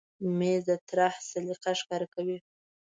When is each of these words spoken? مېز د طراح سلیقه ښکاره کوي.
مېز 0.37 0.61
د 0.69 0.71
طراح 0.87 1.15
سلیقه 1.29 1.71
ښکاره 1.79 2.07
کوي. 2.15 2.37